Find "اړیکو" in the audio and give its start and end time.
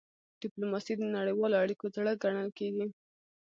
1.63-1.85